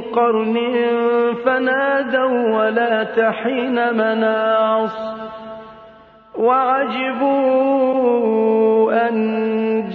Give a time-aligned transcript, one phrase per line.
[0.00, 0.58] قرن
[1.44, 5.14] فنادوا ولا تحين مناص
[6.38, 7.74] وعجبوا
[9.08, 9.14] أن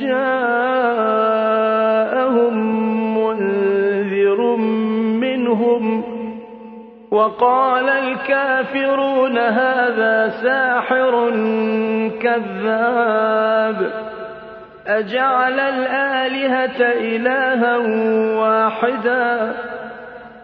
[0.00, 1.36] جاءهم
[3.18, 4.56] منذر
[5.20, 6.04] منهم
[7.10, 11.30] وقال الكافرون هذا ساحر
[12.22, 14.06] كذاب
[14.86, 17.76] أجعل الآلهة إلها
[18.38, 19.54] واحدا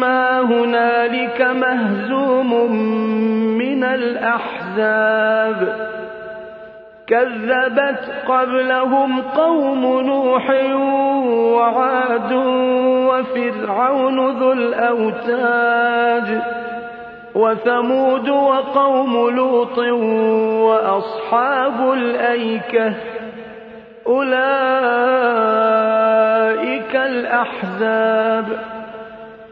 [0.00, 2.72] ما هنالك مهزوم
[3.58, 5.88] من الأحزاب
[7.06, 10.50] كذبت قبلهم قوم نوح
[11.56, 12.32] وعاد
[13.08, 16.42] وفرعون ذو الأوتاد
[17.34, 19.78] وثمود وقوم لوط
[20.68, 22.92] وأصحاب الأيكة
[25.58, 28.46] أولئك الأحزاب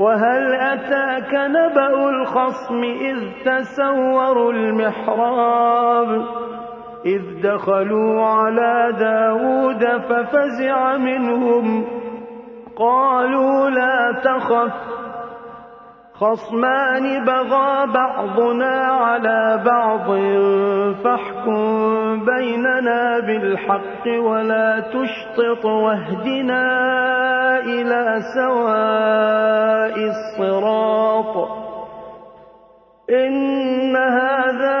[0.00, 6.26] وهل أتاك نبأ الخصم إذ تسوروا المحراب
[7.06, 11.84] إذ دخلوا على داود ففزع منهم
[12.76, 14.72] قالوا لا تخف
[16.20, 20.06] خصمان بغى بعضنا على بعض
[21.04, 26.64] فاحكم بيننا بالحق ولا تشطط واهدنا
[27.58, 31.48] إلى سواء الصراط.
[33.10, 34.80] إن هذا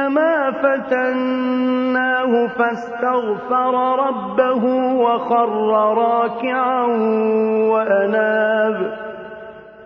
[0.00, 4.64] أنما فتناه فاستغفر ربه
[4.94, 6.84] وخر راكعا
[7.70, 8.98] وأناب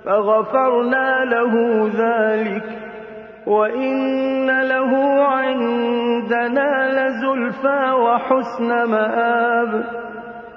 [0.05, 1.55] فغفرنا له
[1.99, 2.64] ذلك
[3.46, 9.84] وإن له عندنا لزلفى وحسن مآب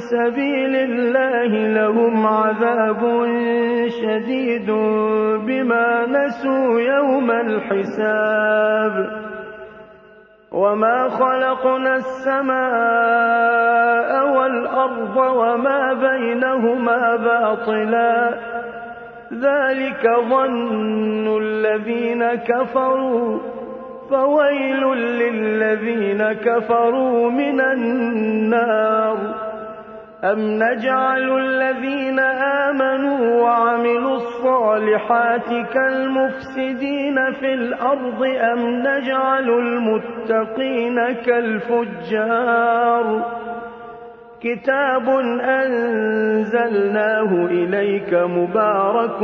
[0.00, 3.26] سبيل الله لهم عذاب
[4.02, 4.70] شديد
[5.46, 9.20] بما نسوا يوم الحساب.
[10.52, 12.50] وما خلقنا السماء
[14.38, 18.34] والأرض وما بينهما باطلا.
[19.32, 23.38] ذلك ظن الذين كفروا.
[24.10, 28.79] فويل للذين كفروا من النار.
[30.24, 32.18] أم نجعل الذين
[32.68, 38.22] آمنوا وعملوا الصالحات كالمفسدين في الأرض
[38.52, 40.96] أم نجعل المتقين
[41.26, 43.06] كالفجار
[44.42, 45.08] كتاب
[45.40, 49.22] أنزلناه إليك مبارك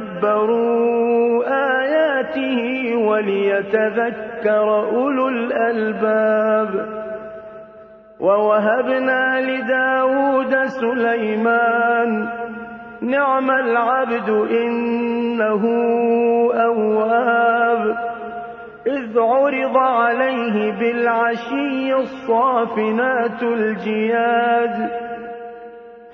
[0.00, 1.44] ليدبروا
[1.80, 6.97] آياته وليتذكر أولو الألباب
[8.20, 12.28] ووهبنا لداود سليمان.
[13.02, 15.62] نعم العبد إنه
[16.54, 17.96] أواب.
[18.86, 24.90] إذ عرض عليه بالعشي الصافنات الجياد.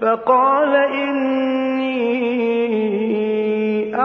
[0.00, 2.53] فقال إني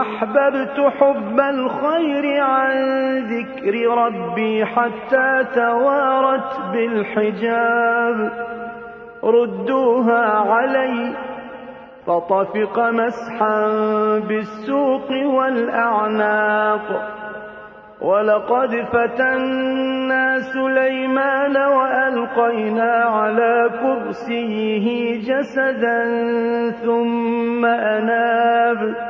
[0.00, 2.76] أحببت حب الخير عن
[3.18, 8.30] ذكر ربي حتى توارت بالحجاب.
[9.24, 11.16] ردوها علي
[12.06, 13.68] فطفق مسحا
[14.28, 17.16] بالسوق والأعناق.
[18.00, 26.00] ولقد فتنا سليمان وألقينا على كرسيه جسدا
[26.70, 29.09] ثم أناب.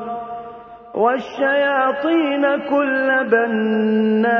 [0.95, 4.31] والشياطين كل بناء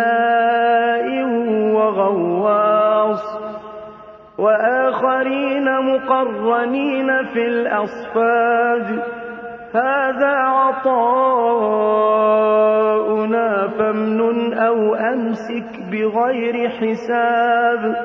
[1.76, 3.24] وغواص
[4.38, 9.04] وآخرين مقرنين في الأصفاد
[9.76, 11.48] هذا عطاؤنا
[13.68, 17.96] فامنن أو أمسك بغير حساب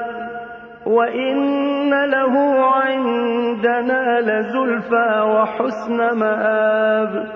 [0.87, 7.36] وإن له عندنا لزلفى وحسن مآب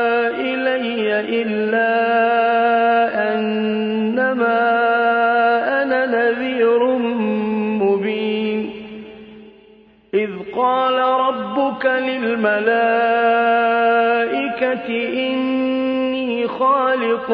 [1.29, 1.91] إلا
[3.33, 4.61] أنما
[5.83, 6.83] أنا نذير
[7.81, 8.69] مبين.
[10.13, 12.51] إذ قال ربك للملائكة
[15.29, 17.31] إني خالق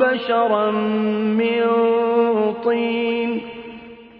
[0.00, 0.70] بشرا
[1.40, 1.62] من
[2.64, 3.45] طين.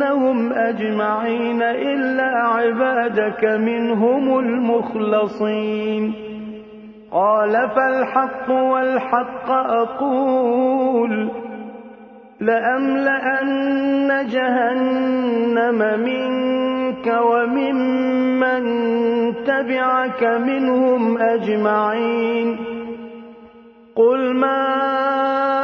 [0.00, 6.12] لأغوينهم أجمعين إلا عبادك منهم المخلصين.
[7.12, 11.30] قال فالحق والحق أقول
[12.40, 18.64] لأملأن جهنم منك وممن
[19.44, 22.56] تبعك منهم أجمعين.
[23.96, 25.63] قل ما